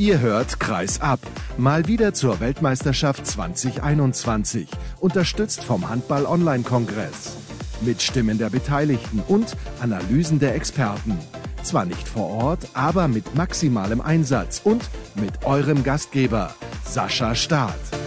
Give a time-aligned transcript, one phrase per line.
[0.00, 1.20] Ihr hört Kreis ab,
[1.58, 4.66] mal wieder zur Weltmeisterschaft 2021,
[4.98, 7.36] unterstützt vom Handball Online Kongress.
[7.82, 11.18] Mit Stimmen der Beteiligten und Analysen der Experten.
[11.62, 17.99] Zwar nicht vor Ort, aber mit maximalem Einsatz und mit eurem Gastgeber, Sascha Staat.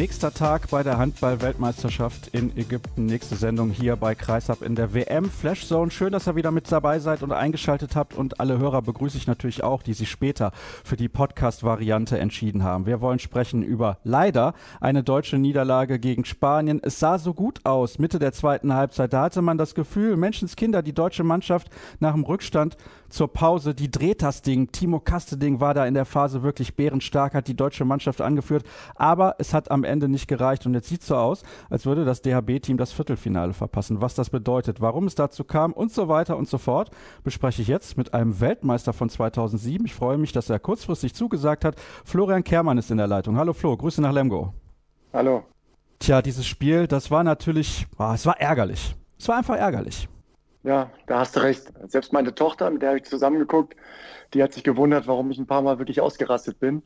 [0.00, 3.04] Nächster Tag bei der Handball-Weltmeisterschaft in Ägypten.
[3.04, 5.90] Nächste Sendung hier bei Kreisab in der WM Flash Zone.
[5.90, 8.14] Schön, dass ihr wieder mit dabei seid und eingeschaltet habt.
[8.14, 10.52] Und alle Hörer begrüße ich natürlich auch, die sich später
[10.84, 12.86] für die Podcast-Variante entschieden haben.
[12.86, 16.80] Wir wollen sprechen über leider eine deutsche Niederlage gegen Spanien.
[16.82, 19.12] Es sah so gut aus, Mitte der zweiten Halbzeit.
[19.12, 22.78] Da hatte man das Gefühl, Menschenskinder, die deutsche Mannschaft nach dem Rückstand
[23.10, 24.70] zur Pause, die dreht das Ding.
[24.72, 28.64] Timo Kasteding war da in der Phase wirklich bärenstark, hat die deutsche Mannschaft angeführt.
[28.94, 30.64] Aber es hat am am Ende nicht gereicht.
[30.64, 34.00] Und jetzt sieht es so aus, als würde das DHB-Team das Viertelfinale verpassen.
[34.00, 36.90] Was das bedeutet, warum es dazu kam und so weiter und so fort,
[37.22, 39.84] bespreche ich jetzt mit einem Weltmeister von 2007.
[39.84, 41.76] Ich freue mich, dass er kurzfristig zugesagt hat.
[42.04, 43.36] Florian Kermann ist in der Leitung.
[43.36, 44.54] Hallo Flo, Grüße nach Lemgo.
[45.12, 45.44] Hallo.
[45.98, 48.94] Tja, dieses Spiel, das war natürlich, oh, es war ärgerlich.
[49.18, 50.08] Es war einfach ärgerlich.
[50.62, 51.72] Ja, da hast du recht.
[51.88, 53.76] Selbst meine Tochter, mit der habe ich zusammengeguckt,
[54.34, 56.82] die hat sich gewundert, warum ich ein paar Mal wirklich ausgerastet bin.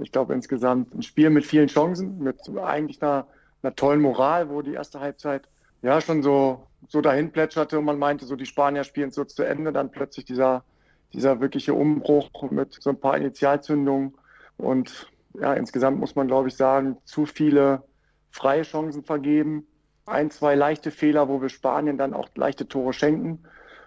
[0.00, 3.26] Ich glaube insgesamt ein Spiel mit vielen Chancen, mit eigentlich einer,
[3.62, 5.48] einer tollen Moral, wo die erste Halbzeit
[5.82, 9.42] ja schon so, so dahin plätscherte und man meinte, so die Spanier spielen so zu
[9.42, 10.64] Ende, dann plötzlich dieser,
[11.12, 14.14] dieser wirkliche Umbruch mit so ein paar Initialzündungen
[14.56, 17.82] und ja, insgesamt muss man, glaube ich, sagen, zu viele
[18.30, 19.66] freie Chancen vergeben.
[20.04, 23.42] Ein, zwei leichte Fehler, wo wir Spanien dann auch leichte Tore schenken.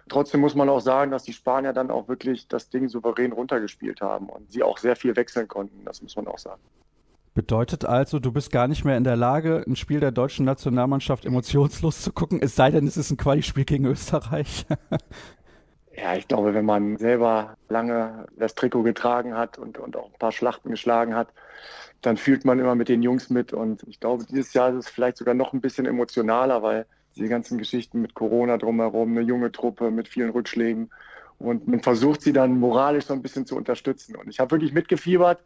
[0.08, 4.00] Trotzdem muss man auch sagen, dass die Spanier dann auch wirklich das Ding souverän runtergespielt
[4.00, 5.84] haben und sie auch sehr viel wechseln konnten.
[5.84, 6.62] Das muss man auch sagen.
[7.34, 11.26] Bedeutet also, du bist gar nicht mehr in der Lage, ein Spiel der deutschen Nationalmannschaft
[11.26, 14.64] emotionslos zu gucken, es sei denn, es ist ein Quali-Spiel gegen Österreich.
[15.94, 20.18] ja, ich glaube, wenn man selber lange das Trikot getragen hat und, und auch ein
[20.18, 21.28] paar Schlachten geschlagen hat,
[22.00, 23.52] dann fühlt man immer mit den Jungs mit.
[23.52, 26.86] Und ich glaube, dieses Jahr ist es vielleicht sogar noch ein bisschen emotionaler, weil
[27.16, 30.90] die ganzen Geschichten mit Corona drumherum, eine junge Truppe mit vielen Rückschlägen.
[31.38, 34.16] Und man versucht sie dann moralisch so ein bisschen zu unterstützen.
[34.16, 35.40] Und ich habe wirklich mitgefiebert,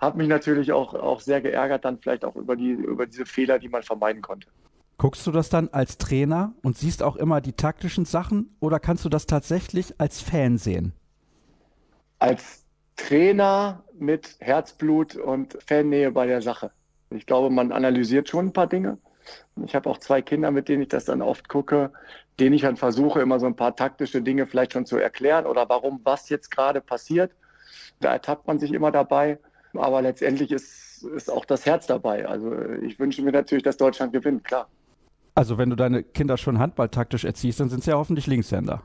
[0.00, 3.58] habe mich natürlich auch, auch sehr geärgert, dann vielleicht auch über, die, über diese Fehler,
[3.58, 4.48] die man vermeiden konnte.
[4.98, 9.04] Guckst du das dann als Trainer und siehst auch immer die taktischen Sachen oder kannst
[9.04, 10.92] du das tatsächlich als Fan sehen?
[12.18, 12.64] Als
[12.96, 16.70] Trainer mit Herzblut und Fannähe bei der Sache.
[17.10, 18.96] Ich glaube, man analysiert schon ein paar Dinge.
[19.64, 21.92] Ich habe auch zwei Kinder, mit denen ich das dann oft gucke,
[22.38, 25.68] denen ich dann versuche, immer so ein paar taktische Dinge vielleicht schon zu erklären oder
[25.68, 27.32] warum was jetzt gerade passiert.
[28.00, 29.38] Da ertappt man sich immer dabei.
[29.74, 32.26] Aber letztendlich ist, ist auch das Herz dabei.
[32.26, 34.68] Also ich wünsche mir natürlich, dass Deutschland gewinnt, klar.
[35.34, 38.82] Also wenn du deine Kinder schon handballtaktisch erziehst, dann sind sie ja hoffentlich Linkshänder.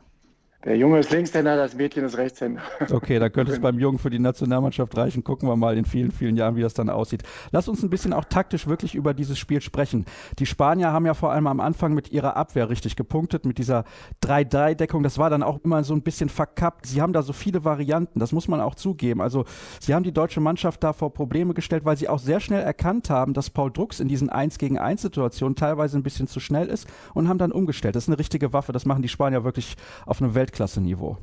[0.63, 2.61] Der Junge ist Linkshänder, das Mädchen ist Rechtshänder.
[2.91, 5.23] Okay, da könnte es beim Jungen für die Nationalmannschaft reichen.
[5.23, 7.23] Gucken wir mal in vielen, vielen Jahren, wie das dann aussieht.
[7.51, 10.05] Lass uns ein bisschen auch taktisch wirklich über dieses Spiel sprechen.
[10.37, 13.85] Die Spanier haben ja vor allem am Anfang mit ihrer Abwehr richtig gepunktet, mit dieser
[14.23, 15.01] 3-3-Deckung.
[15.01, 16.85] Das war dann auch immer so ein bisschen verkappt.
[16.85, 19.21] Sie haben da so viele Varianten, das muss man auch zugeben.
[19.21, 19.45] Also
[19.79, 23.09] sie haben die deutsche Mannschaft da vor Probleme gestellt, weil sie auch sehr schnell erkannt
[23.09, 26.67] haben, dass Paul Drucks in diesen 1 gegen 1 Situationen teilweise ein bisschen zu schnell
[26.67, 27.95] ist und haben dann umgestellt.
[27.95, 28.73] Das ist eine richtige Waffe.
[28.73, 31.17] Das machen die Spanier wirklich auf einem Welt Weltklasse-Niveau.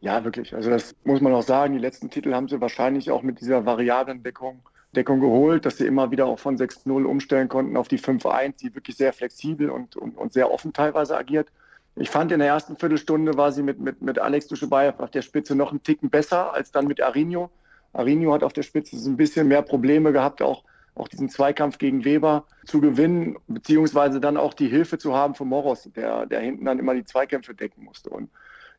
[0.00, 0.54] Ja, wirklich.
[0.54, 1.74] Also das muss man auch sagen.
[1.74, 4.60] Die letzten Titel haben sie wahrscheinlich auch mit dieser variablen Deckung,
[4.94, 8.74] Deckung geholt, dass sie immer wieder auch von 6-0 umstellen konnten auf die 5-1, die
[8.74, 11.48] wirklich sehr flexibel und, und, und, sehr offen teilweise agiert.
[11.96, 15.22] Ich fand in der ersten Viertelstunde war sie mit, mit, mit Alex Duschebaev auf der
[15.22, 17.50] Spitze noch einen Ticken besser als dann mit Arinho.
[17.94, 20.62] Arinho hat auf der Spitze so ein bisschen mehr Probleme gehabt, auch,
[20.94, 25.48] auch diesen Zweikampf gegen Weber zu gewinnen, beziehungsweise dann auch die Hilfe zu haben von
[25.48, 28.10] Moros, der, der hinten dann immer die Zweikämpfe decken musste.
[28.10, 28.28] Und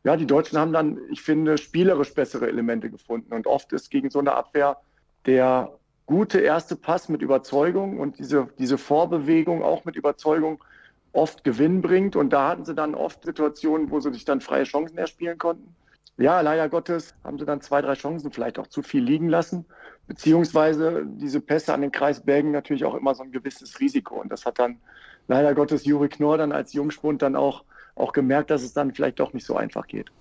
[0.04, 3.34] ja, die Deutschen haben dann, ich finde, spielerisch bessere Elemente gefunden.
[3.34, 4.78] Und oft ist gegen so eine Abwehr
[5.26, 5.74] der
[6.06, 10.64] gute erste Pass mit Überzeugung und diese, diese Vorbewegung auch mit Überzeugung
[11.12, 12.16] oft Gewinn bringt.
[12.16, 15.76] Und da hatten sie dann oft Situationen, wo sie sich dann freie Chancen erspielen konnten.
[16.18, 19.66] Ja, leider Gottes haben sie dann zwei, drei Chancen vielleicht auch zu viel liegen lassen.
[20.08, 24.20] Beziehungsweise diese Pässe an den Kreis Bergen natürlich auch immer so ein gewisses Risiko.
[24.22, 24.80] Und das hat dann
[25.28, 27.66] leider Gottes Juri Knorr dann als Jungspund dann auch
[27.98, 30.12] auch gemerkt, dass es dann vielleicht doch nicht so einfach geht.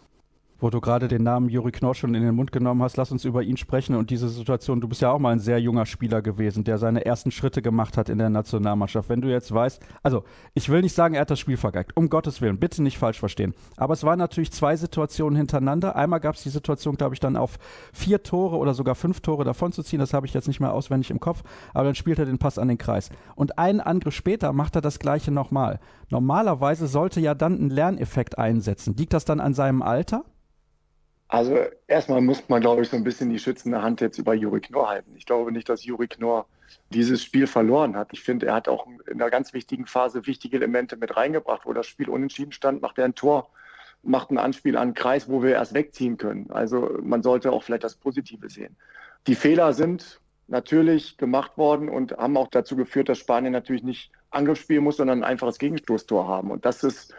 [0.59, 3.25] Wo du gerade den Namen Juri Knorr schon in den Mund genommen hast, lass uns
[3.25, 4.81] über ihn sprechen und diese Situation.
[4.81, 7.97] Du bist ja auch mal ein sehr junger Spieler gewesen, der seine ersten Schritte gemacht
[7.97, 9.09] hat in der Nationalmannschaft.
[9.09, 10.25] Wenn du jetzt weißt, also
[10.55, 13.19] ich will nicht sagen, er hat das Spiel vergeigt, um Gottes Willen, bitte nicht falsch
[13.19, 13.55] verstehen.
[13.77, 15.97] Aber es waren natürlich zwei Situationen hintereinander.
[15.97, 17.59] Einmal gab es die Situation, glaube ich, dann auf
[17.93, 20.01] vier Tore oder sogar fünf Tore davon zu ziehen.
[20.01, 21.43] Das habe ich jetzt nicht mehr auswendig im Kopf.
[21.75, 23.11] Aber dann spielt er den Pass an den Kreis.
[23.35, 25.81] Und einen Angriff später macht er das Gleiche nochmal.
[26.09, 28.95] Normalerweise sollte ja dann ein Lerneffekt einsetzen.
[28.97, 30.25] Liegt das dann an seinem Alter?
[31.29, 31.59] Also
[31.89, 34.89] erstmal muss man, glaube ich, so ein bisschen die schützende Hand jetzt über Juri Knorr
[34.89, 35.13] halten.
[35.17, 36.47] Ich glaube nicht, dass Juri Knorr
[36.91, 38.09] dieses Spiel verloren hat.
[38.13, 41.73] Ich finde, er hat auch in einer ganz wichtigen Phase wichtige Elemente mit reingebracht, wo
[41.73, 43.51] das Spiel unentschieden stand, macht er ein Tor,
[44.03, 46.51] macht ein Anspiel an einen Kreis, wo wir erst wegziehen können.
[46.51, 48.77] Also man sollte auch vielleicht das Positive sehen.
[49.27, 54.13] Die Fehler sind natürlich gemacht worden und haben auch dazu geführt, dass Spanien natürlich nicht
[54.31, 56.53] Angriff spielen muss, sondern ein einfaches Gegenstoßtor haben.
[56.53, 57.13] Und das ist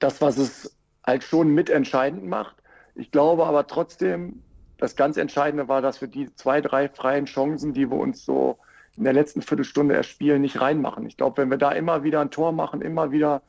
[0.00, 0.76] das, was es
[1.06, 2.56] halt schon mitentscheidend macht.
[2.94, 4.42] Ich glaube aber trotzdem,
[4.78, 8.58] das ganz Entscheidende war, dass wir die zwei, drei freien Chancen, die wir uns so
[8.96, 11.06] in der letzten Viertelstunde erspielen, nicht reinmachen.
[11.06, 13.42] Ich glaube, wenn wir da immer wieder ein Tor machen, immer wieder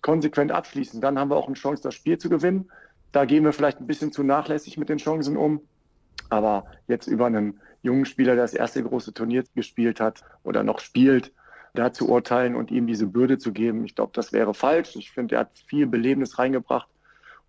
[0.00, 2.70] konsequent abschließen, dann haben wir auch eine Chance, das Spiel zu gewinnen.
[3.12, 5.60] Da gehen wir vielleicht ein bisschen zu nachlässig mit den Chancen um.
[6.28, 10.80] Aber jetzt über einen jungen Spieler, der das erste große Turnier gespielt hat oder noch
[10.80, 11.32] spielt,
[11.74, 14.96] da zu urteilen und ihm diese Bürde zu geben, ich glaube, das wäre falsch.
[14.96, 16.88] Ich finde, er hat viel Belebendes reingebracht.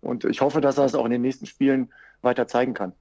[0.00, 1.90] Und ich hoffe, dass er es auch in den nächsten Spielen
[2.22, 2.92] weiter zeigen kann.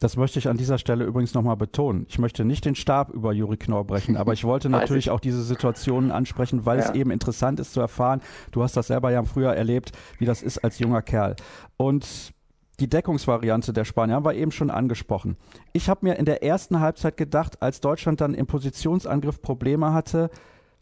[0.00, 2.04] Das möchte ich an dieser Stelle übrigens nochmal betonen.
[2.08, 5.42] Ich möchte nicht den Stab über Juri Knorr brechen, aber ich wollte natürlich auch diese
[5.42, 6.84] Situationen ansprechen, weil ja.
[6.84, 8.20] es eben interessant ist zu erfahren.
[8.50, 11.36] Du hast das selber ja früher erlebt, wie das ist als junger Kerl.
[11.76, 12.34] Und
[12.80, 15.36] die Deckungsvariante der Spanier haben wir eben schon angesprochen.
[15.72, 20.28] Ich habe mir in der ersten Halbzeit gedacht, als Deutschland dann im Positionsangriff Probleme hatte,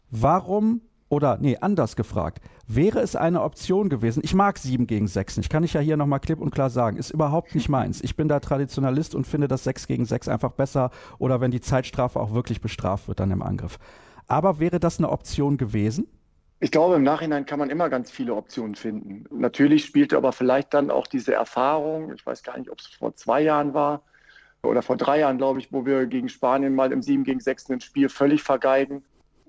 [0.09, 2.39] warum oder, nee, anders gefragt.
[2.67, 5.97] Wäre es eine Option gewesen, ich mag 7 gegen 6 nicht, kann ich ja hier
[5.97, 8.01] nochmal klipp und klar sagen, ist überhaupt nicht meins.
[8.01, 10.89] Ich bin da Traditionalist und finde das 6 gegen 6 einfach besser
[11.19, 13.77] oder wenn die Zeitstrafe auch wirklich bestraft wird dann im Angriff.
[14.27, 16.07] Aber wäre das eine Option gewesen?
[16.59, 19.25] Ich glaube, im Nachhinein kann man immer ganz viele Optionen finden.
[19.29, 23.13] Natürlich spielte aber vielleicht dann auch diese Erfahrung, ich weiß gar nicht, ob es vor
[23.15, 24.01] zwei Jahren war
[24.63, 27.69] oder vor drei Jahren, glaube ich, wo wir gegen Spanien mal im 7 gegen 6
[27.69, 29.03] ein Spiel völlig vergeigen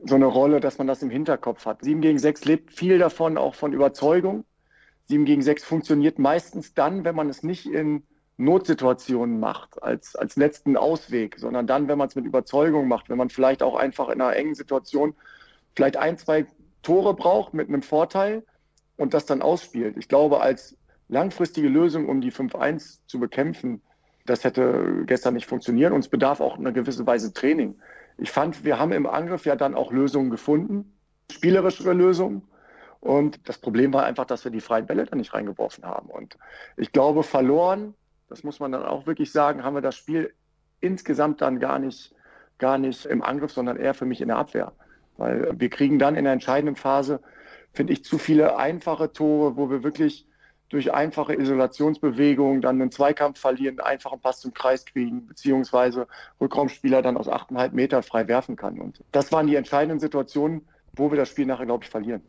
[0.06, 1.82] so eine Rolle, dass man das im Hinterkopf hat.
[1.82, 4.44] 7 gegen 6 lebt viel davon, auch von Überzeugung.
[5.06, 8.02] 7 gegen 6 funktioniert meistens dann, wenn man es nicht in
[8.36, 13.18] Notsituationen macht, als, als letzten Ausweg, sondern dann, wenn man es mit Überzeugung macht, wenn
[13.18, 15.14] man vielleicht auch einfach in einer engen Situation
[15.76, 16.46] vielleicht ein, zwei
[16.82, 18.44] Tore braucht mit einem Vorteil
[18.96, 19.96] und das dann ausspielt.
[19.96, 20.76] Ich glaube, als
[21.08, 23.82] langfristige Lösung, um die 5-1 zu bekämpfen,
[24.26, 27.76] das hätte gestern nicht funktioniert und es bedarf auch einer gewissen Weise Training
[28.18, 30.96] ich fand, wir haben im Angriff ja dann auch Lösungen gefunden,
[31.30, 32.42] spielerischere Lösungen.
[33.00, 36.08] Und das Problem war einfach, dass wir die freien Bälle dann nicht reingeworfen haben.
[36.08, 36.38] Und
[36.76, 37.94] ich glaube, verloren,
[38.28, 40.32] das muss man dann auch wirklich sagen, haben wir das Spiel
[40.80, 42.14] insgesamt dann gar nicht,
[42.58, 44.72] gar nicht im Angriff, sondern eher für mich in der Abwehr.
[45.16, 47.20] Weil wir kriegen dann in der entscheidenden Phase,
[47.72, 50.26] finde ich, zu viele einfache Tore, wo wir wirklich
[50.74, 56.08] durch einfache Isolationsbewegungen dann einen Zweikampf verlieren, einen Pass zum Kreis kriegen, beziehungsweise
[56.40, 58.80] Rückraumspieler dann aus 8,5 Meter frei werfen kann.
[58.80, 60.62] Und das waren die entscheidenden Situationen,
[60.96, 62.22] wo wir das Spiel nachher, glaube ich, verlieren.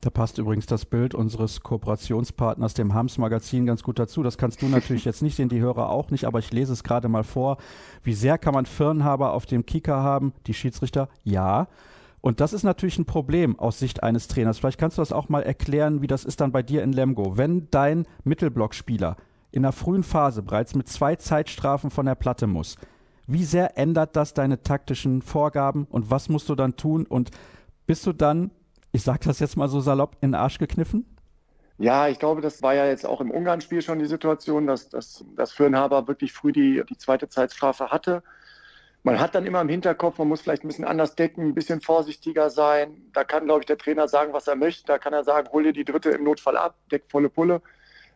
[0.00, 4.24] Da passt übrigens das Bild unseres Kooperationspartners, dem Hams Magazin, ganz gut dazu.
[4.24, 6.82] Das kannst du natürlich jetzt nicht sehen, die Hörer auch nicht, aber ich lese es
[6.82, 7.56] gerade mal vor.
[8.02, 10.32] Wie sehr kann man Firnhaber auf dem Kicker haben?
[10.48, 11.08] Die Schiedsrichter?
[11.22, 11.68] Ja.
[12.26, 14.58] Und das ist natürlich ein Problem aus Sicht eines Trainers.
[14.58, 17.36] Vielleicht kannst du das auch mal erklären, wie das ist dann bei dir in Lemgo.
[17.38, 19.16] Wenn dein Mittelblockspieler
[19.52, 22.78] in der frühen Phase bereits mit zwei Zeitstrafen von der Platte muss,
[23.28, 27.06] wie sehr ändert das deine taktischen Vorgaben und was musst du dann tun?
[27.06, 27.30] Und
[27.86, 28.50] bist du dann,
[28.90, 31.06] ich sage das jetzt mal so salopp, in den Arsch gekniffen?
[31.78, 35.52] Ja, ich glaube, das war ja jetzt auch im Ungarn-Spiel schon die Situation, dass, dass
[35.52, 38.24] Fürnhaber wirklich früh die, die zweite Zeitstrafe hatte
[39.06, 41.80] man hat dann immer im Hinterkopf, man muss vielleicht ein bisschen anders decken, ein bisschen
[41.80, 43.02] vorsichtiger sein.
[43.12, 44.86] Da kann, glaube ich, der Trainer sagen, was er möchte.
[44.86, 47.62] Da kann er sagen, hol dir die dritte im Notfall ab, deck volle Pulle.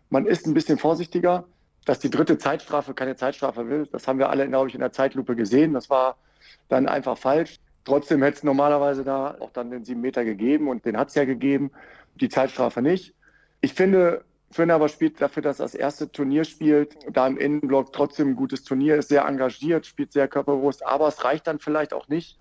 [0.08, 1.44] Man ist ein bisschen vorsichtiger.
[1.84, 4.92] Dass die dritte Zeitstrafe keine Zeitstrafe will, das haben wir alle, glaube ich, in der
[4.92, 5.74] Zeitlupe gesehen.
[5.74, 6.16] Das war
[6.68, 7.60] dann einfach falsch.
[7.84, 11.14] Trotzdem hätte es normalerweise da auch dann den sieben Meter gegeben und den hat es
[11.14, 11.70] ja gegeben,
[12.16, 13.14] die Zeitstrafe nicht.
[13.60, 17.92] Ich finde, Fürn aber spielt dafür, dass er das erste Turnier spielt, da im Innenblock
[17.92, 21.92] trotzdem ein gutes Turnier ist, sehr engagiert, spielt sehr körperbewusst, aber es reicht dann vielleicht
[21.92, 22.38] auch nicht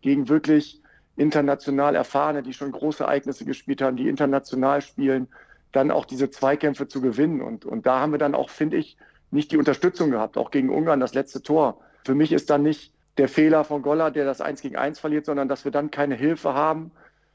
[0.00, 0.80] gegen wirklich
[1.16, 5.28] international Erfahrene, die schon große Ereignisse gespielt haben, die international spielen,
[5.72, 7.42] dann auch diese Zweikämpfe zu gewinnen.
[7.42, 8.96] Und, und da haben wir dann auch, finde ich,
[9.30, 11.80] nicht die Unterstützung gehabt, auch gegen Ungarn das letzte Tor.
[12.04, 15.26] Für mich ist dann nicht der Fehler von Goller, der das Eins gegen Eins verliert,
[15.26, 16.90] sondern dass wir dann keine Hilfe haben,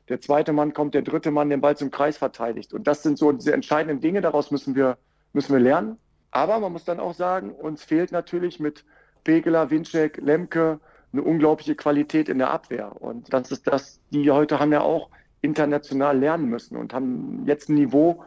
[0.10, 2.74] der zweite Mann kommt, der dritte Mann den Ball zum Kreis verteidigt.
[2.74, 4.98] Und das sind so diese entscheidenden Dinge, daraus müssen wir,
[5.34, 5.98] müssen wir lernen.
[6.32, 8.86] Aber man muss dann auch sagen, uns fehlt natürlich mit
[9.24, 10.80] Pegeler, Winczek, Lemke
[11.12, 13.02] eine unglaubliche Qualität in der Abwehr.
[13.02, 15.10] Und das ist das, die heute haben ja auch
[15.42, 18.24] international lernen müssen und haben jetzt ein Niveau,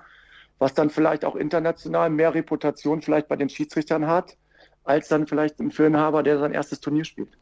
[0.58, 4.36] was dann vielleicht auch international mehr Reputation vielleicht bei den Schiedsrichtern hat,
[4.84, 7.36] als dann vielleicht ein Firnhaber, der sein erstes Turnier spielt.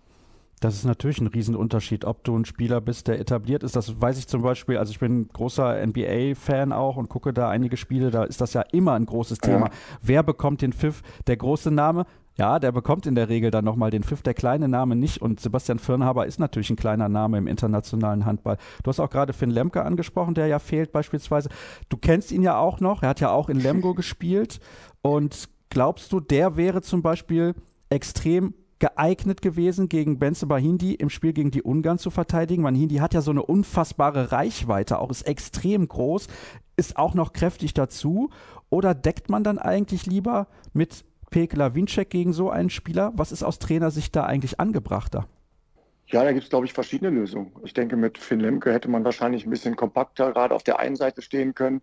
[0.60, 3.76] Das ist natürlich ein Riesenunterschied, ob du ein Spieler bist, der etabliert ist.
[3.76, 7.50] Das weiß ich zum Beispiel, also ich bin ein großer NBA-Fan auch und gucke da
[7.50, 9.66] einige Spiele, da ist das ja immer ein großes Thema.
[9.66, 9.72] Ja.
[10.00, 11.02] Wer bekommt den Pfiff?
[11.26, 12.06] Der große Name?
[12.38, 15.20] Ja, der bekommt in der Regel dann nochmal den Pfiff, der kleine Name nicht.
[15.22, 18.58] Und Sebastian Firnhaber ist natürlich ein kleiner Name im internationalen Handball.
[18.82, 21.48] Du hast auch gerade Finn Lemke angesprochen, der ja fehlt beispielsweise.
[21.88, 24.60] Du kennst ihn ja auch noch, er hat ja auch in Lemgo gespielt.
[25.00, 27.54] Und glaubst du, der wäre zum Beispiel
[27.88, 32.62] extrem geeignet gewesen, gegen Benze Bahindi im Spiel gegen die Ungarn zu verteidigen.
[32.62, 36.28] Bahindi hat ja so eine unfassbare Reichweite, auch ist extrem groß,
[36.76, 38.30] ist auch noch kräftig dazu.
[38.68, 43.12] Oder deckt man dann eigentlich lieber mit Pekla Winczek gegen so einen Spieler?
[43.14, 45.26] Was ist aus Trainersicht da eigentlich angebrachter?
[46.09, 47.50] Ja, da gibt es, glaube ich, verschiedene Lösungen.
[47.64, 50.95] Ich denke, mit Finn Lemke hätte man wahrscheinlich ein bisschen kompakter gerade auf der einen
[50.95, 51.83] Seite stehen können,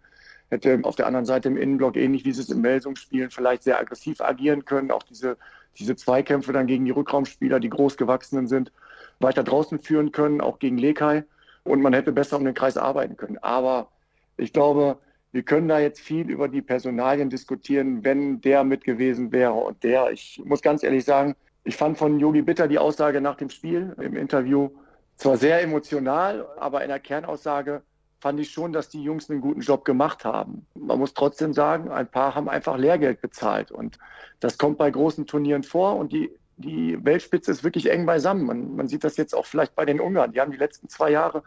[0.49, 3.79] hätte auf der anderen Seite im Innenblock, ähnlich wie es im Melsung spielen, vielleicht sehr
[3.79, 5.37] aggressiv agieren können, auch diese
[5.77, 8.71] diese Zweikämpfe dann gegen die Rückraumspieler, die groß gewachsenen sind,
[9.19, 11.23] weiter draußen führen können, auch gegen Lekai.
[11.63, 13.37] Und man hätte besser um den Kreis arbeiten können.
[13.37, 13.89] Aber
[14.37, 14.97] ich glaube,
[15.31, 19.83] wir können da jetzt viel über die Personalien diskutieren, wenn der mit gewesen wäre und
[19.83, 20.11] der.
[20.11, 23.95] Ich muss ganz ehrlich sagen, ich fand von Yogi Bitter die Aussage nach dem Spiel
[23.99, 24.69] im Interview
[25.15, 27.81] zwar sehr emotional, aber in der Kernaussage
[28.23, 30.65] fand ich schon, dass die Jungs einen guten Job gemacht haben.
[30.75, 33.69] Man muss trotzdem sagen, ein paar haben einfach Lehrgeld bezahlt.
[33.69, 33.99] Und
[34.39, 38.45] das kommt bei großen Turnieren vor und die, die Weltspitze ist wirklich eng beisammen.
[38.45, 40.31] Man, man sieht das jetzt auch vielleicht bei den Ungarn.
[40.31, 41.43] Die haben die letzten zwei Jahre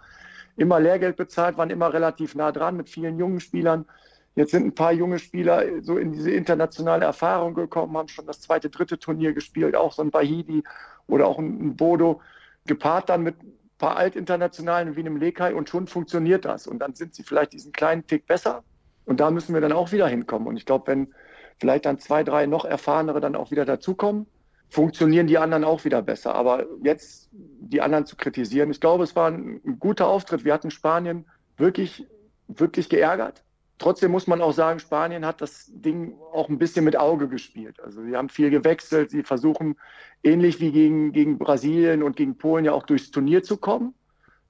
[0.59, 3.87] immer Lehrgeld bezahlt, waren immer relativ nah dran mit vielen jungen Spielern.
[4.35, 8.43] Jetzt sind ein paar junge Spieler so in diese internationale Erfahrung gekommen, haben schon das
[8.43, 10.63] zweite, dritte Turnier gespielt, auch so ein Bahidi
[11.07, 12.21] oder auch ein Bodo,
[12.67, 13.37] gepaart dann mit
[13.79, 16.67] paar Altinternationalen wie einem Lekai und schon funktioniert das.
[16.67, 18.65] Und dann sind sie vielleicht diesen kleinen Tick besser.
[19.05, 20.49] Und da müssen wir dann auch wieder hinkommen.
[20.49, 21.15] Und ich glaube, wenn
[21.59, 24.27] vielleicht dann zwei, drei noch erfahrenere dann auch wieder dazukommen,
[24.69, 26.35] funktionieren die anderen auch wieder besser.
[26.35, 30.45] Aber jetzt die anderen zu kritisieren, ich glaube, es war ein, ein guter Auftritt.
[30.45, 32.07] Wir hatten Spanien wirklich,
[32.49, 33.43] wirklich geärgert.
[33.79, 37.79] Trotzdem muss man auch sagen, Spanien hat das Ding auch ein bisschen mit Auge gespielt.
[37.81, 39.77] Also sie haben viel gewechselt, sie versuchen
[40.23, 43.95] ähnlich wie gegen, gegen Brasilien und gegen Polen ja auch durchs Turnier zu kommen.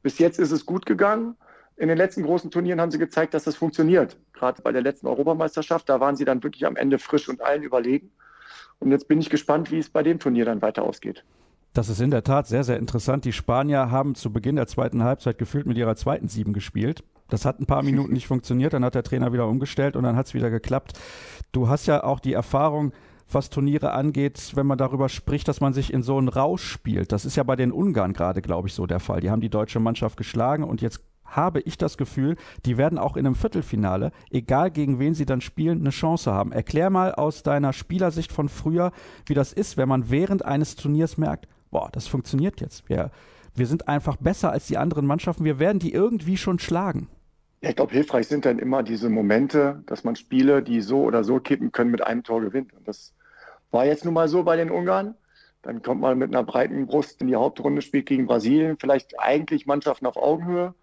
[0.03, 1.35] Bis jetzt ist es gut gegangen.
[1.77, 4.17] In den letzten großen Turnieren haben sie gezeigt, dass das funktioniert.
[4.33, 7.63] Gerade bei der letzten Europameisterschaft, da waren sie dann wirklich am Ende frisch und allen
[7.63, 8.13] überlegen.
[8.79, 11.25] Und jetzt bin ich gespannt, wie es bei dem Turnier dann weiter ausgeht.
[11.73, 13.25] Das ist in der Tat sehr, sehr interessant.
[13.25, 17.03] Die Spanier haben zu Beginn der zweiten Halbzeit gefühlt mit ihrer zweiten Sieben gespielt.
[17.29, 20.17] Das hat ein paar Minuten nicht funktioniert, dann hat der Trainer wieder umgestellt und dann
[20.17, 20.93] hat es wieder geklappt.
[21.53, 22.93] Du hast ja auch die Erfahrung,
[23.31, 27.13] was Turniere angeht, wenn man darüber spricht, dass man sich in so einen Rausch spielt.
[27.13, 29.21] Das ist ja bei den Ungarn gerade, glaube ich, so der Fall.
[29.21, 33.17] Die haben die deutsche Mannschaft geschlagen und jetzt habe ich das Gefühl, die werden auch
[33.17, 36.53] in einem Viertelfinale, egal gegen wen sie dann spielen, eine Chance haben.
[36.53, 38.93] Erklär mal aus deiner Spielersicht von früher,
[39.27, 42.89] wie das ist, wenn man während eines Turniers merkt, boah, das funktioniert jetzt.
[42.89, 43.11] Wir,
[43.55, 45.45] wir sind einfach besser als die anderen Mannschaften.
[45.45, 47.09] Wir werden die irgendwie schon schlagen.
[47.63, 51.25] Ja, ich glaube, hilfreich sind dann immer diese Momente, dass man Spiele, die so oder
[51.25, 52.73] so kippen können, mit einem Tor gewinnt.
[52.75, 53.15] Und das
[53.71, 55.15] war jetzt nun mal so bei den Ungarn.
[55.63, 59.67] Dann kommt man mit einer breiten Brust in die Hauptrunde, spielt gegen Brasilien, vielleicht eigentlich
[59.67, 60.75] Mannschaften auf Augenhöhe,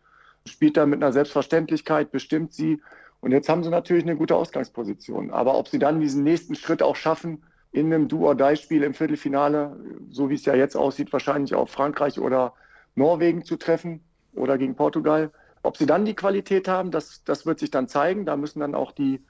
[0.48, 2.82] spielt dann mit einer Selbstverständlichkeit, bestimmt sie.
[3.22, 5.32] Und jetzt haben sie natürlich eine gute Ausgangsposition.
[5.32, 9.78] Aber ob sie dann diesen nächsten Schritt auch schaffen, in einem Do-or-Die-Spiel im Viertelfinale,
[10.10, 12.54] so wie es ja jetzt aussieht, wahrscheinlich auf Frankreich oder
[12.96, 14.02] Norwegen zu treffen
[14.36, 15.32] oder gegen Portugal,
[15.64, 18.26] ob sie dann die Qualität haben, das, das wird sich dann zeigen.
[18.26, 19.22] Da müssen dann auch die,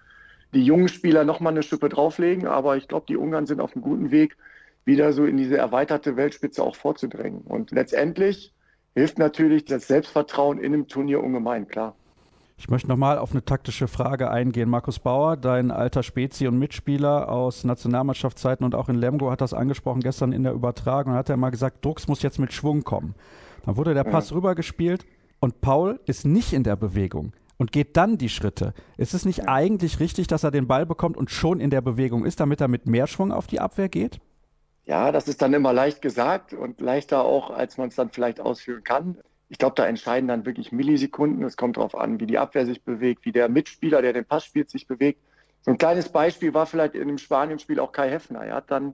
[0.53, 2.47] die jungen Spieler nochmal eine Schippe drauflegen.
[2.47, 4.35] Aber ich glaube, die Ungarn sind auf einem guten Weg,
[4.83, 7.41] wieder so in diese erweiterte Weltspitze auch vorzudrängen.
[7.41, 8.53] Und letztendlich
[8.95, 11.95] hilft natürlich das Selbstvertrauen in einem Turnier ungemein, klar.
[12.57, 14.69] Ich möchte nochmal auf eine taktische Frage eingehen.
[14.69, 19.53] Markus Bauer, dein alter Spezi und Mitspieler aus Nationalmannschaftszeiten und auch in Lemgo hat das
[19.53, 21.13] angesprochen gestern in der Übertragung.
[21.13, 23.15] Hat er mal gesagt, Drucks muss jetzt mit Schwung kommen.
[23.65, 24.35] Dann wurde der Pass ja.
[24.35, 25.05] rübergespielt
[25.43, 28.73] und Paul ist nicht in der Bewegung und geht dann die Schritte.
[28.95, 32.23] Ist es nicht eigentlich richtig, dass er den Ball bekommt und schon in der Bewegung
[32.23, 34.21] ist, damit er mit mehr Schwung auf die Abwehr geht?
[34.85, 38.39] Ja, das ist dann immer leicht gesagt und leichter auch, als man es dann vielleicht
[38.39, 39.17] ausführen kann.
[39.49, 41.43] Ich glaube, da entscheiden dann wirklich Millisekunden.
[41.43, 44.45] Es kommt darauf an, wie die Abwehr sich bewegt, wie der Mitspieler, der den Pass
[44.45, 45.19] spielt, sich bewegt.
[45.59, 48.45] So ein kleines Beispiel war vielleicht in dem Spanien-Spiel auch Kai Heffner.
[48.45, 48.93] Er hat dann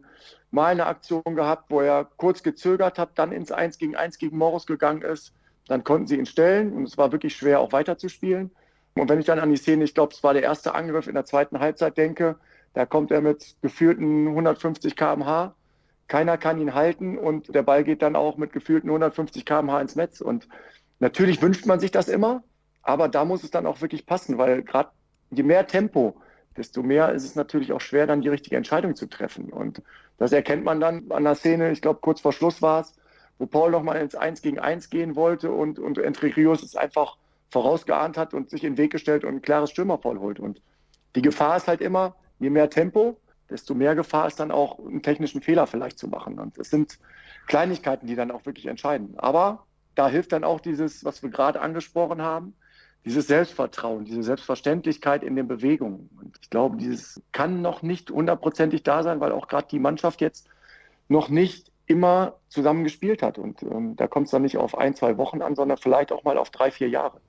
[0.50, 4.39] mal eine Aktion gehabt, wo er kurz gezögert hat, dann ins 1 gegen 1 gegen
[4.39, 5.32] Morris gegangen ist
[5.69, 8.51] dann konnten sie ihn stellen und es war wirklich schwer, auch weiterzuspielen.
[8.95, 11.13] Und wenn ich dann an die Szene, ich glaube, es war der erste Angriff in
[11.13, 12.38] der zweiten Halbzeit denke,
[12.73, 15.55] Da kommt er mit gefühlten 150 km/h.
[16.07, 19.95] Keiner kann ihn halten und der Ball geht dann auch mit gefühlten 150 km/h ins
[19.95, 20.21] Netz.
[20.21, 20.47] Und
[20.99, 22.43] natürlich wünscht man sich das immer,
[22.81, 24.89] aber da muss es dann auch wirklich passen, weil gerade
[25.31, 26.15] je mehr Tempo,
[26.57, 29.51] desto mehr ist es natürlich auch schwer, dann die richtige Entscheidung zu treffen.
[29.51, 29.81] Und
[30.17, 32.95] das erkennt man dann an der Szene, ich glaube, kurz vor Schluss war es,
[33.39, 37.17] wo Paul nochmal ins 1 gegen 1 gehen wollte und, und Entre Rios es einfach
[37.50, 40.39] vorausgeahnt hat und sich in den Weg gestellt und ein klares Stürmerfall holt.
[40.39, 40.62] Und
[41.15, 43.17] die Gefahr ist halt immer, je mehr Tempo,
[43.50, 46.38] desto mehr Gefahr ist dann auch, einen technischen Fehler vielleicht zu machen.
[46.38, 47.00] Und es sind
[47.48, 49.15] Kleinigkeiten, die dann auch wirklich entscheiden.
[49.17, 49.65] Aber
[49.96, 52.53] da hilft dann auch dieses, was wir gerade angesprochen haben,
[53.05, 56.10] dieses Selbstvertrauen, diese Selbstverständlichkeit in den Bewegungen.
[56.19, 60.22] Und ich glaube, dieses kann noch nicht hundertprozentig da sein, weil auch gerade die Mannschaft
[60.22, 60.48] jetzt
[61.08, 63.38] noch nicht immer zusammen gespielt hat.
[63.38, 66.24] Und ähm, da kommt es dann nicht auf ein, zwei Wochen an, sondern vielleicht auch
[66.24, 67.19] mal auf drei, vier Jahre.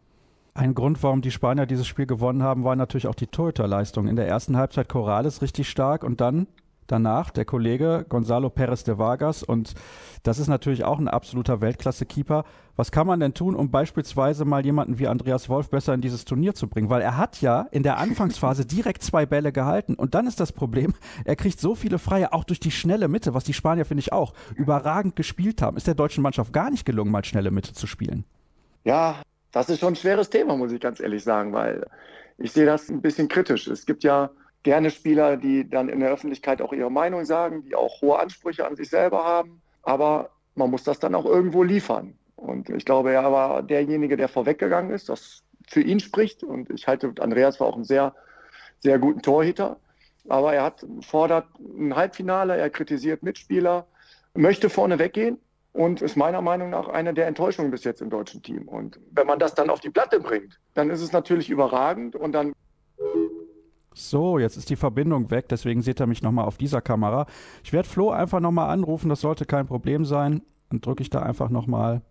[0.52, 4.06] Ein Grund, warum die Spanier dieses Spiel gewonnen haben, war natürlich auch die Torhüterleistung.
[4.06, 6.46] In der ersten Halbzeit Corrales richtig stark und dann
[6.90, 9.74] danach der Kollege Gonzalo Perez de Vargas und
[10.22, 12.44] das ist natürlich auch ein absoluter Weltklasse-Keeper.
[12.76, 16.24] Was kann man denn tun, um beispielsweise mal jemanden wie Andreas Wolf besser in dieses
[16.24, 16.90] Turnier zu bringen?
[16.90, 20.52] Weil er hat ja in der Anfangsphase direkt zwei Bälle gehalten und dann ist das
[20.52, 20.94] Problem,
[21.24, 24.12] er kriegt so viele Freie, auch durch die schnelle Mitte, was die Spanier, finde ich,
[24.12, 25.76] auch überragend gespielt haben.
[25.76, 28.24] Ist der deutschen Mannschaft gar nicht gelungen, mal schnelle Mitte zu spielen?
[28.84, 29.16] Ja,
[29.52, 31.86] das ist schon ein schweres Thema, muss ich ganz ehrlich sagen, weil
[32.38, 33.66] ich sehe das ein bisschen kritisch.
[33.66, 34.30] Es gibt ja
[34.62, 38.66] gerne Spieler, die dann in der Öffentlichkeit auch ihre Meinung sagen, die auch hohe Ansprüche
[38.66, 39.62] an sich selber haben.
[39.82, 42.14] Aber man muss das dann auch irgendwo liefern.
[42.36, 46.42] Und ich glaube, er war derjenige, der vorweggegangen ist, das für ihn spricht.
[46.42, 48.14] Und ich halte, Andreas war auch ein sehr,
[48.80, 49.78] sehr guten Torhüter.
[50.28, 53.86] Aber er hat fordert ein Halbfinale, er kritisiert Mitspieler,
[54.34, 55.38] möchte vorne weggehen
[55.72, 58.68] und ist meiner Meinung nach eine der Enttäuschungen bis jetzt im deutschen Team.
[58.68, 62.32] Und wenn man das dann auf die Platte bringt, dann ist es natürlich überragend und
[62.32, 62.52] dann
[63.92, 67.26] so, jetzt ist die Verbindung weg, deswegen seht ihr mich nochmal auf dieser Kamera.
[67.64, 70.42] Ich werde Flo einfach nochmal anrufen, das sollte kein Problem sein.
[70.70, 72.02] Dann drücke ich da einfach nochmal.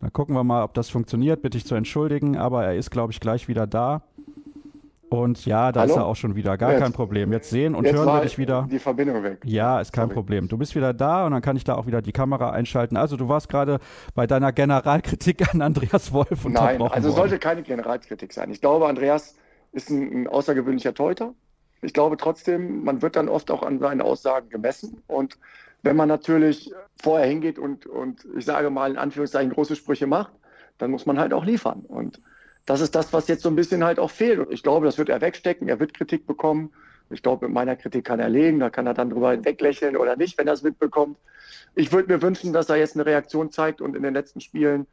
[0.00, 1.42] Dann gucken wir mal, ob das funktioniert.
[1.42, 4.02] Bitte ich zu entschuldigen, aber er ist, glaube ich, gleich wieder da.
[5.08, 5.92] Und ja, da Hallo?
[5.92, 6.58] ist er auch schon wieder.
[6.58, 7.32] Gar jetzt, kein Problem.
[7.32, 8.66] Jetzt sehen und jetzt hören wir dich wieder.
[8.68, 9.38] Die Verbindung weg.
[9.44, 10.14] Ja, ist kein Sorry.
[10.14, 10.48] Problem.
[10.48, 12.96] Du bist wieder da und dann kann ich da auch wieder die Kamera einschalten.
[12.96, 13.78] Also du warst gerade
[14.14, 17.16] bei deiner Generalkritik an Andreas Wolf und Nein, also worden.
[17.16, 18.50] sollte keine Generalkritik sein.
[18.50, 19.36] Ich glaube, Andreas
[19.74, 21.34] ist ein, ein außergewöhnlicher Teuter.
[21.82, 25.02] Ich glaube trotzdem, man wird dann oft auch an seinen Aussagen gemessen.
[25.06, 25.38] Und
[25.82, 30.32] wenn man natürlich vorher hingeht und, und ich sage mal in Anführungszeichen große Sprüche macht,
[30.78, 31.84] dann muss man halt auch liefern.
[31.86, 32.20] Und
[32.64, 34.38] das ist das, was jetzt so ein bisschen halt auch fehlt.
[34.38, 35.68] Und ich glaube, das wird er wegstecken.
[35.68, 36.72] Er wird Kritik bekommen.
[37.10, 38.60] Ich glaube, mit meiner Kritik kann er legen.
[38.60, 41.18] Da kann er dann drüber hinweglächeln oder nicht, wenn er es mitbekommt.
[41.74, 44.86] Ich würde mir wünschen, dass er jetzt eine Reaktion zeigt und in den letzten Spielen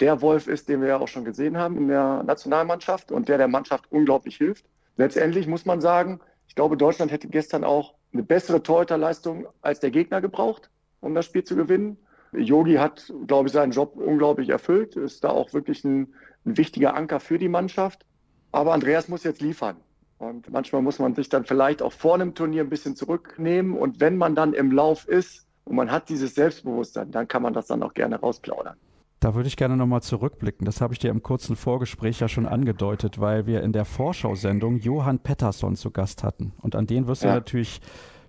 [0.00, 3.38] der Wolf ist, den wir ja auch schon gesehen haben in der Nationalmannschaft und der
[3.38, 4.64] der Mannschaft unglaublich hilft.
[4.96, 9.90] Letztendlich muss man sagen, ich glaube, Deutschland hätte gestern auch eine bessere Torhüterleistung als der
[9.90, 11.96] Gegner gebraucht, um das Spiel zu gewinnen.
[12.32, 16.94] Yogi hat, glaube ich, seinen Job unglaublich erfüllt, ist da auch wirklich ein, ein wichtiger
[16.94, 18.04] Anker für die Mannschaft.
[18.52, 19.76] Aber Andreas muss jetzt liefern.
[20.18, 23.76] Und manchmal muss man sich dann vielleicht auch vor einem Turnier ein bisschen zurücknehmen.
[23.76, 27.54] Und wenn man dann im Lauf ist und man hat dieses Selbstbewusstsein, dann kann man
[27.54, 28.76] das dann auch gerne rausplaudern.
[29.22, 30.64] Da würde ich gerne nochmal zurückblicken.
[30.64, 34.80] Das habe ich dir im kurzen Vorgespräch ja schon angedeutet, weil wir in der Vorschau-Sendung
[34.80, 36.52] Johann Pettersson zu Gast hatten.
[36.60, 37.28] Und an den wirst ja.
[37.28, 37.80] du natürlich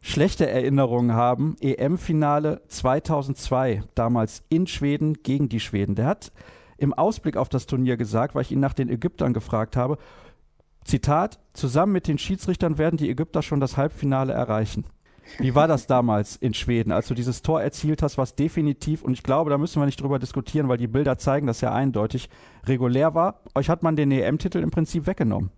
[0.04, 1.56] schlechte Erinnerungen haben.
[1.62, 5.96] EM-Finale 2002, damals in Schweden gegen die Schweden.
[5.96, 6.32] Der hat
[6.78, 9.98] im Ausblick auf das Turnier gesagt, weil ich ihn nach den Ägyptern gefragt habe,
[10.86, 14.86] Zitat, zusammen mit den Schiedsrichtern werden die Ägypter schon das Halbfinale erreichen.
[15.40, 19.14] Wie war das damals in Schweden, als du dieses Tor erzielt hast, was definitiv, und
[19.14, 22.30] ich glaube, da müssen wir nicht drüber diskutieren, weil die Bilder zeigen das ja eindeutig,
[22.66, 23.42] regulär war?
[23.56, 25.52] Euch hat man den EM-Titel im Prinzip weggenommen.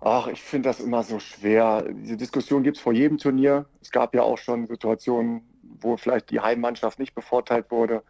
[0.00, 1.84] Ach, ich finde das immer so schwer.
[1.90, 3.66] Diese Diskussion gibt es vor jedem Turnier.
[3.82, 8.02] Es gab ja auch schon Situationen, wo vielleicht die Heimmannschaft nicht bevorteilt wurde.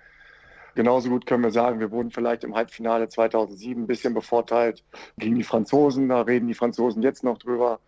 [0.77, 4.85] Genauso gut können wir sagen, wir wurden vielleicht im Halbfinale 2007 ein bisschen bevorteilt
[5.19, 6.09] gegen die Franzosen.
[6.09, 7.81] Da reden die Franzosen jetzt noch drüber.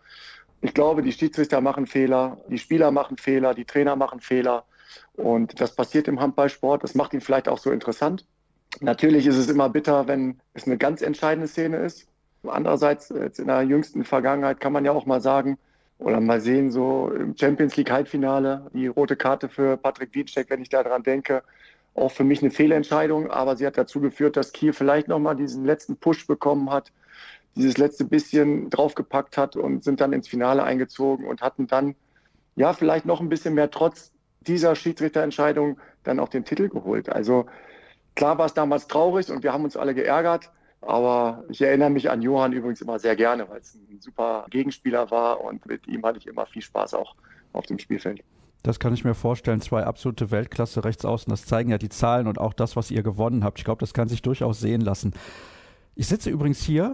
[0.63, 4.63] Ich glaube, die Schiedsrichter machen Fehler, die Spieler machen Fehler, die Trainer machen Fehler.
[5.17, 6.83] Und das passiert im Handballsport.
[6.83, 8.25] Das macht ihn vielleicht auch so interessant.
[8.79, 12.07] Natürlich ist es immer bitter, wenn es eine ganz entscheidende Szene ist.
[12.47, 15.57] Andererseits, jetzt in der jüngsten Vergangenheit kann man ja auch mal sagen
[15.99, 20.61] oder mal sehen, so im Champions League Halbfinale, die rote Karte für Patrick Wietschek, wenn
[20.61, 21.43] ich daran denke,
[21.93, 25.65] auch für mich eine Fehlentscheidung, aber sie hat dazu geführt, dass Kiel vielleicht nochmal diesen
[25.65, 26.91] letzten Push bekommen hat,
[27.55, 31.95] dieses letzte bisschen draufgepackt hat und sind dann ins Finale eingezogen und hatten dann
[32.55, 34.11] ja vielleicht noch ein bisschen mehr trotz
[34.41, 37.09] dieser Schiedsrichterentscheidung dann auch den Titel geholt.
[37.09, 37.45] Also
[38.15, 40.51] klar war es damals traurig und wir haben uns alle geärgert,
[40.85, 45.11] Aber ich erinnere mich an Johann übrigens immer sehr gerne, weil es ein super Gegenspieler
[45.11, 47.15] war und mit ihm hatte ich immer viel Spaß auch
[47.53, 48.21] auf dem Spielfeld.
[48.63, 49.61] Das kann ich mir vorstellen.
[49.61, 51.29] Zwei absolute Weltklasse rechts außen.
[51.29, 53.59] Das zeigen ja die Zahlen und auch das, was ihr gewonnen habt.
[53.59, 55.13] Ich glaube, das kann sich durchaus sehen lassen.
[55.95, 56.93] Ich sitze übrigens hier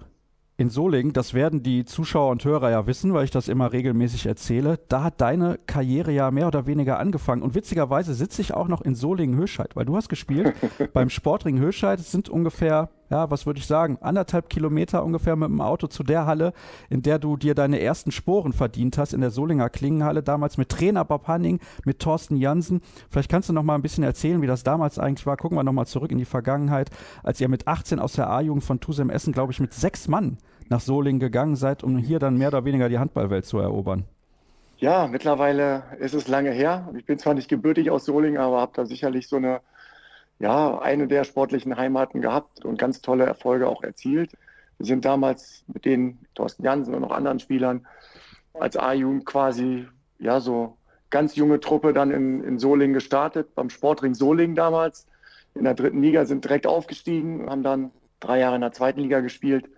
[0.59, 4.25] in Solingen, das werden die Zuschauer und Hörer ja wissen, weil ich das immer regelmäßig
[4.25, 4.77] erzähle.
[4.89, 7.43] Da hat deine Karriere ja mehr oder weniger angefangen.
[7.43, 10.53] Und witzigerweise sitze ich auch noch in Solingen-Höscheid, weil du hast gespielt
[10.93, 11.97] beim Sportring Höscheid.
[12.01, 16.03] Es sind ungefähr, ja, was würde ich sagen, anderthalb Kilometer ungefähr mit dem Auto zu
[16.03, 16.53] der Halle,
[16.89, 20.69] in der du dir deine ersten Sporen verdient hast, in der Solinger Klingenhalle, damals mit
[20.69, 22.81] Trainer Bob Hanning, mit Thorsten Jansen.
[23.09, 25.37] Vielleicht kannst du noch mal ein bisschen erzählen, wie das damals eigentlich war.
[25.37, 26.89] Gucken wir noch mal zurück in die Vergangenheit,
[27.23, 30.37] als ihr mit 18 aus der A-Jugend von Tusem Essen, glaube ich, mit sechs Mann
[30.69, 34.05] nach Solingen gegangen seid, um hier dann mehr oder weniger die Handballwelt zu erobern?
[34.77, 36.89] Ja, mittlerweile ist es lange her.
[36.97, 39.59] Ich bin zwar nicht gebürtig aus Solingen, aber habe da sicherlich so eine,
[40.39, 44.31] ja, eine der sportlichen Heimaten gehabt und ganz tolle Erfolge auch erzielt.
[44.77, 47.85] Wir sind damals mit den Thorsten Jansen und noch anderen Spielern
[48.53, 50.77] als A-Jugend quasi, ja, so
[51.09, 55.07] ganz junge Truppe dann in, in Solingen gestartet, beim Sportring Solingen damals.
[55.55, 59.19] In der dritten Liga sind direkt aufgestiegen, haben dann drei Jahre in der zweiten Liga
[59.19, 59.69] gespielt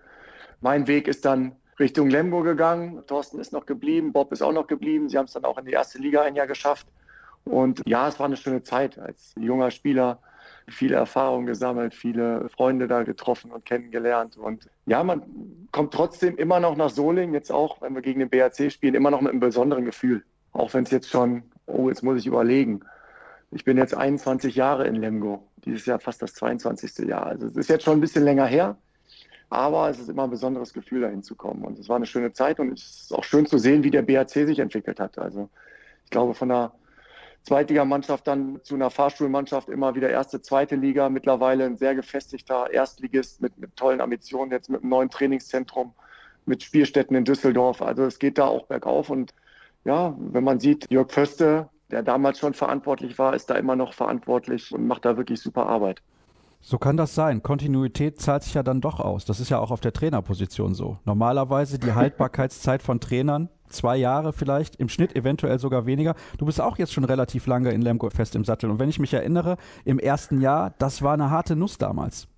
[0.62, 3.02] mein Weg ist dann Richtung Lemgo gegangen.
[3.08, 5.08] Thorsten ist noch geblieben, Bob ist auch noch geblieben.
[5.08, 6.86] Sie haben es dann auch in die erste Liga ein Jahr geschafft.
[7.44, 10.20] Und ja, es war eine schöne Zeit als junger Spieler.
[10.68, 14.36] Viele Erfahrungen gesammelt, viele Freunde da getroffen und kennengelernt.
[14.36, 15.22] Und ja, man
[15.72, 19.10] kommt trotzdem immer noch nach Solingen, jetzt auch, wenn wir gegen den BAC spielen, immer
[19.10, 20.24] noch mit einem besonderen Gefühl.
[20.52, 22.80] Auch wenn es jetzt schon, oh, jetzt muss ich überlegen.
[23.50, 25.46] Ich bin jetzt 21 Jahre in Lemgo.
[25.64, 27.06] Dieses Jahr fast das 22.
[27.08, 27.26] Jahr.
[27.26, 28.76] Also es ist jetzt schon ein bisschen länger her.
[29.50, 31.62] Aber es ist immer ein besonderes Gefühl, dahin zu kommen.
[31.64, 34.00] Und es war eine schöne Zeit und es ist auch schön zu sehen, wie der
[34.00, 35.18] BAC sich entwickelt hat.
[35.18, 35.50] Also
[36.04, 36.72] ich glaube, von der
[37.42, 41.08] Zweitligamannschaft dann zu einer Fahrstuhlmannschaft immer wieder erste, zweite Liga.
[41.08, 45.92] Mittlerweile ein sehr gefestigter Erstligist mit, mit tollen Ambitionen, jetzt mit einem neuen Trainingszentrum,
[46.46, 47.82] mit Spielstätten in Düsseldorf.
[47.82, 49.10] Also es geht da auch bergauf.
[49.10, 49.34] Und
[49.84, 53.92] ja, wenn man sieht, Jörg Föste, der damals schon verantwortlich war, ist da immer noch
[53.92, 56.00] verantwortlich und macht da wirklich super Arbeit.
[56.64, 57.42] So kann das sein.
[57.42, 59.24] Kontinuität zahlt sich ja dann doch aus.
[59.24, 60.98] Das ist ja auch auf der Trainerposition so.
[61.04, 66.14] Normalerweise die Haltbarkeitszeit von Trainern zwei Jahre vielleicht, im Schnitt eventuell sogar weniger.
[66.38, 68.70] Du bist auch jetzt schon relativ lange in Lemgo fest im Sattel.
[68.70, 72.28] Und wenn ich mich erinnere, im ersten Jahr, das war eine harte Nuss damals.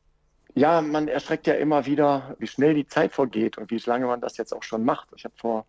[0.55, 4.21] Ja, man erschreckt ja immer wieder, wie schnell die Zeit vergeht und wie lange man
[4.21, 5.09] das jetzt auch schon macht.
[5.17, 5.67] Ich habe vor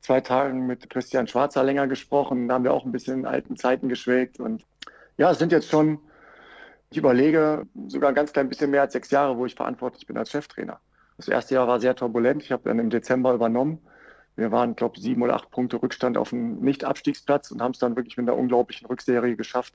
[0.00, 2.48] zwei Tagen mit Christian Schwarzer länger gesprochen.
[2.48, 4.38] Da haben wir auch ein bisschen in alten Zeiten geschwelgt.
[4.38, 4.64] Und
[5.16, 5.98] ja, es sind jetzt schon
[6.92, 10.18] ich überlege sogar ein ganz klein bisschen mehr als sechs Jahre, wo ich verantwortlich bin
[10.18, 10.78] als Cheftrainer.
[11.16, 12.42] Das erste Jahr war sehr turbulent.
[12.42, 13.78] Ich habe dann im Dezember übernommen.
[14.36, 17.78] Wir waren, glaube ich, sieben oder acht Punkte Rückstand auf dem Nicht-Abstiegsplatz und haben es
[17.78, 19.74] dann wirklich mit einer unglaublichen Rückserie geschafft.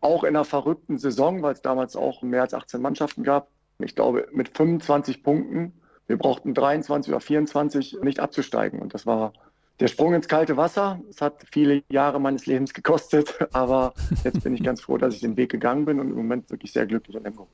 [0.00, 3.48] Auch in einer verrückten Saison, weil es damals auch mehr als 18 Mannschaften gab.
[3.78, 5.72] Ich glaube, mit 25 Punkten.
[6.06, 8.80] Wir brauchten 23 oder 24 nicht abzusteigen.
[8.80, 9.32] Und das war
[9.80, 11.00] der Sprung ins kalte Wasser.
[11.10, 15.20] Es hat viele Jahre meines Lebens gekostet, aber jetzt bin ich ganz froh, dass ich
[15.20, 17.48] den Weg gegangen bin und im Moment wirklich sehr glücklich in Lemgo.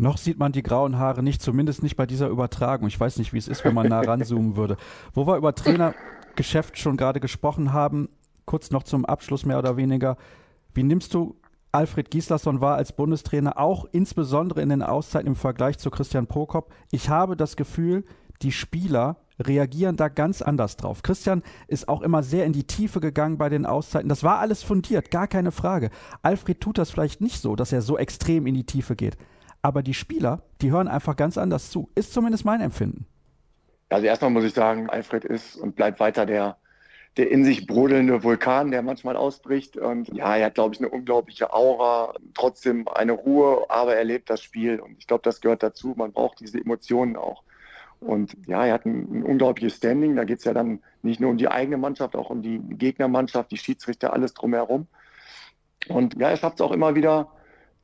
[0.00, 2.88] Noch sieht man die grauen Haare nicht, zumindest nicht bei dieser Übertragung.
[2.88, 4.78] Ich weiß nicht, wie es ist, wenn man nah ranzoomen würde.
[5.12, 8.08] Wo wir über Trainergeschäft schon gerade gesprochen haben,
[8.46, 10.16] kurz noch zum Abschluss mehr oder weniger.
[10.72, 11.36] Wie nimmst du
[11.70, 16.72] Alfred Gislason wahr als Bundestrainer, auch insbesondere in den Auszeiten im Vergleich zu Christian Prokop?
[16.90, 18.06] Ich habe das Gefühl,
[18.40, 21.02] die Spieler reagieren da ganz anders drauf.
[21.02, 24.08] Christian ist auch immer sehr in die Tiefe gegangen bei den Auszeiten.
[24.08, 25.90] Das war alles fundiert, gar keine Frage.
[26.22, 29.18] Alfred tut das vielleicht nicht so, dass er so extrem in die Tiefe geht.
[29.62, 31.90] Aber die Spieler, die hören einfach ganz anders zu.
[31.94, 33.06] Ist zumindest mein Empfinden.
[33.90, 36.56] Also erstmal muss ich sagen, Alfred ist und bleibt weiter der,
[37.16, 39.76] der in sich brodelnde Vulkan, der manchmal ausbricht.
[39.76, 44.30] Und ja, er hat, glaube ich, eine unglaubliche Aura, trotzdem eine Ruhe, aber er lebt
[44.30, 44.80] das Spiel.
[44.80, 45.94] Und ich glaube, das gehört dazu.
[45.96, 47.42] Man braucht diese Emotionen auch.
[47.98, 50.16] Und ja, er hat ein, ein unglaubliches Standing.
[50.16, 53.50] Da geht es ja dann nicht nur um die eigene Mannschaft, auch um die Gegnermannschaft,
[53.50, 54.86] die Schiedsrichter, alles drumherum.
[55.88, 57.30] Und ja, er schafft es auch immer wieder,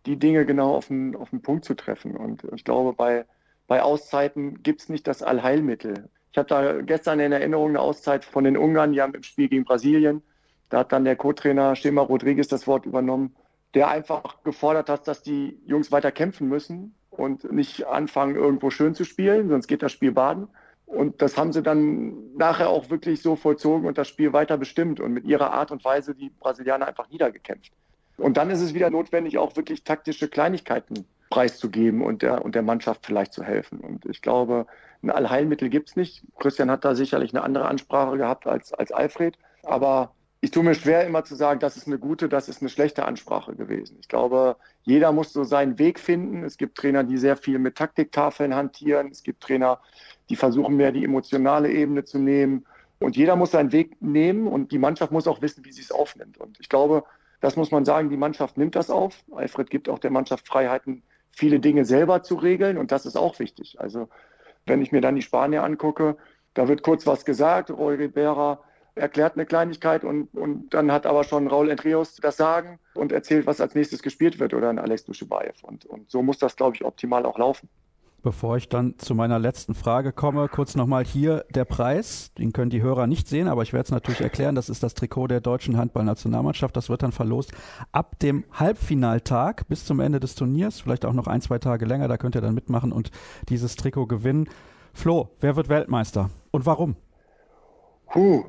[0.07, 2.17] die Dinge genau auf den, auf den Punkt zu treffen.
[2.17, 3.25] Und ich glaube, bei,
[3.67, 6.09] bei Auszeiten gibt es nicht das Allheilmittel.
[6.33, 9.49] Ich habe da gestern in Erinnerung eine Auszeit von den Ungarn, die haben im Spiel
[9.49, 10.23] gegen Brasilien.
[10.69, 13.35] Da hat dann der Co-Trainer Schema Rodriguez das Wort übernommen,
[13.75, 18.95] der einfach gefordert hat, dass die Jungs weiter kämpfen müssen und nicht anfangen, irgendwo schön
[18.95, 20.49] zu spielen, sonst geht das Spiel baden.
[20.87, 25.01] Und das haben sie dann nachher auch wirklich so vollzogen und das Spiel weiter bestimmt
[25.01, 27.73] und mit ihrer Art und Weise die Brasilianer einfach niedergekämpft.
[28.17, 32.63] Und dann ist es wieder notwendig, auch wirklich taktische Kleinigkeiten preiszugeben und der, und der
[32.63, 33.81] Mannschaft vielleicht zu helfen.
[33.81, 34.67] Und ich glaube,
[35.03, 36.23] ein Allheilmittel gibt es nicht.
[36.39, 39.37] Christian hat da sicherlich eine andere Ansprache gehabt als, als Alfred.
[39.65, 42.69] Aber ich tue mir schwer, immer zu sagen, das ist eine gute, das ist eine
[42.69, 43.97] schlechte Ansprache gewesen.
[44.01, 46.45] Ich glaube, jeder muss so seinen Weg finden.
[46.45, 49.09] Es gibt Trainer, die sehr viel mit Taktiktafeln hantieren.
[49.11, 49.81] Es gibt Trainer,
[50.31, 52.65] die versuchen mehr die emotionale Ebene zu nehmen.
[52.99, 55.93] Und jeder muss seinen Weg nehmen und die Mannschaft muss auch wissen, wie sie es
[55.93, 56.39] aufnimmt.
[56.39, 57.05] Und ich glaube,
[57.41, 59.25] das muss man sagen, die Mannschaft nimmt das auf.
[59.33, 63.39] Alfred gibt auch der Mannschaft Freiheiten, viele Dinge selber zu regeln und das ist auch
[63.39, 63.77] wichtig.
[63.79, 64.09] Also
[64.65, 66.17] wenn ich mir dann die Spanier angucke,
[66.55, 68.61] da wird kurz was gesagt, Roy Ribera
[68.95, 73.47] erklärt eine Kleinigkeit und, und dann hat aber schon Raul Entreos das Sagen und erzählt,
[73.47, 75.63] was als nächstes gespielt wird oder ein Alex Duschebaev.
[75.63, 77.69] Und, und so muss das, glaube ich, optimal auch laufen.
[78.27, 82.35] Bevor ich dann zu meiner letzten Frage komme, kurz nochmal hier der Preis.
[82.35, 84.57] Den können die Hörer nicht sehen, aber ich werde es natürlich erklären.
[84.57, 86.77] Das ist das Trikot der deutschen Handballnationalmannschaft.
[86.77, 87.53] Das wird dann verlost
[87.93, 90.81] ab dem Halbfinaltag bis zum Ende des Turniers.
[90.81, 92.09] Vielleicht auch noch ein, zwei Tage länger.
[92.09, 93.13] Da könnt ihr dann mitmachen und
[93.49, 94.49] dieses Trikot gewinnen.
[94.93, 96.97] Flo, wer wird Weltmeister und warum?
[98.11, 98.45] Puh,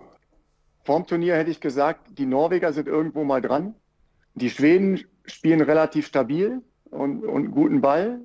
[0.86, 3.76] vorm Turnier hätte ich gesagt, die Norweger sind irgendwo mal dran.
[4.34, 8.22] Die Schweden spielen relativ stabil und, und guten Ball.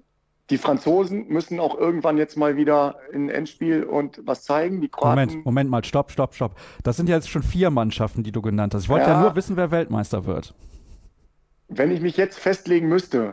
[0.52, 4.82] Die Franzosen müssen auch irgendwann jetzt mal wieder in Endspiel und was zeigen.
[4.82, 5.18] Die Kroaten.
[5.18, 6.56] Moment, Moment mal, stopp, stopp, stopp.
[6.82, 8.82] Das sind ja jetzt schon vier Mannschaften, die du genannt hast.
[8.82, 10.54] Ich wollte ja, ja nur wissen, wer Weltmeister wird.
[11.68, 13.32] Wenn ich mich jetzt festlegen müsste,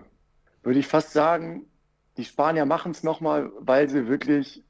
[0.64, 1.66] würde ich fast sagen,
[2.16, 4.64] die Spanier machen es nochmal, weil sie wirklich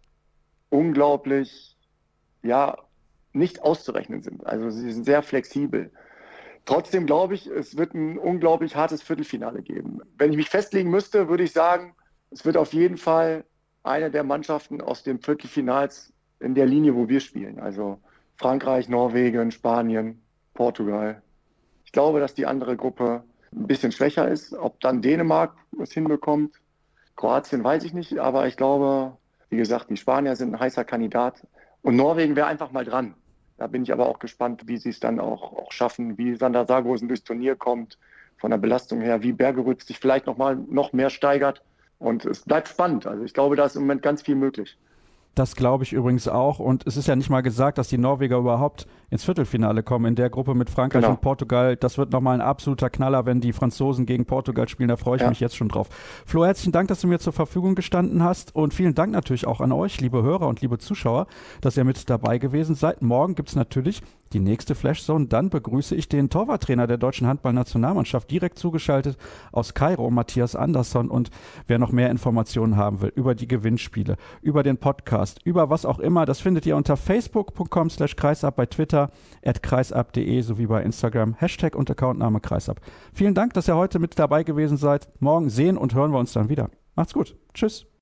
[0.69, 1.77] unglaublich,
[2.41, 2.79] ja,
[3.31, 4.43] nicht auszurechnen sind.
[4.47, 5.91] Also sie sind sehr flexibel.
[6.65, 9.99] Trotzdem glaube ich, es wird ein unglaublich hartes Viertelfinale geben.
[10.17, 11.93] Wenn ich mich festlegen müsste, würde ich sagen,
[12.31, 13.43] es wird auf jeden Fall
[13.83, 17.59] eine der Mannschaften aus dem Viertelfinals in der Linie, wo wir spielen.
[17.59, 17.99] Also
[18.37, 20.21] Frankreich, Norwegen, Spanien,
[20.53, 21.21] Portugal.
[21.85, 24.53] Ich glaube, dass die andere Gruppe ein bisschen schwächer ist.
[24.53, 26.55] Ob dann Dänemark es hinbekommt,
[27.15, 29.17] Kroatien weiß ich nicht, aber ich glaube,
[29.49, 31.45] wie gesagt, die Spanier sind ein heißer Kandidat
[31.81, 33.15] und Norwegen wäre einfach mal dran.
[33.57, 36.65] Da bin ich aber auch gespannt, wie sie es dann auch, auch schaffen, wie Sander
[36.65, 37.97] Sargosen durchs Turnier kommt,
[38.37, 41.61] von der Belastung her, wie Bergerud sich vielleicht noch mal noch mehr steigert.
[41.99, 43.05] Und es bleibt spannend.
[43.05, 44.77] Also ich glaube, da ist im Moment ganz viel möglich.
[45.35, 46.59] Das glaube ich übrigens auch.
[46.59, 50.15] Und es ist ja nicht mal gesagt, dass die Norweger überhaupt ins Viertelfinale kommen in
[50.15, 51.13] der Gruppe mit Frankreich genau.
[51.13, 51.75] und Portugal.
[51.75, 54.89] Das wird nochmal ein absoluter Knaller, wenn die Franzosen gegen Portugal spielen.
[54.89, 55.29] Da freue ich ja.
[55.29, 55.87] mich jetzt schon drauf.
[56.25, 58.53] Flo, herzlichen Dank, dass du mir zur Verfügung gestanden hast.
[58.55, 61.27] Und vielen Dank natürlich auch an euch, liebe Hörer und liebe Zuschauer,
[61.61, 63.01] dass ihr mit dabei gewesen seid.
[63.01, 64.01] Morgen gibt es natürlich
[64.33, 65.27] die nächste Flashzone.
[65.27, 69.17] Dann begrüße ich den Torwarttrainer der deutschen Handballnationalmannschaft direkt zugeschaltet
[69.51, 71.09] aus Kairo, Matthias Andersson.
[71.09, 71.29] Und
[71.67, 75.99] wer noch mehr Informationen haben will über die Gewinnspiele, über den Podcast, über was auch
[75.99, 79.11] immer, das findet ihr unter facebook.com slash kreisab, bei Twitter
[79.43, 82.81] at kreisab.de sowie bei Instagram Hashtag und Accountname kreisab.
[83.13, 85.09] Vielen Dank, dass ihr heute mit dabei gewesen seid.
[85.19, 86.69] Morgen sehen und hören wir uns dann wieder.
[86.95, 87.35] Macht's gut.
[87.53, 87.89] Tschüss.